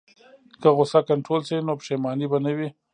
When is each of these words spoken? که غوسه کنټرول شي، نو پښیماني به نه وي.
که 0.61 0.69
غوسه 0.77 0.99
کنټرول 1.09 1.41
شي، 1.47 1.57
نو 1.67 1.73
پښیماني 1.79 2.25
به 2.31 2.37
نه 2.45 2.51
وي. 2.57 2.69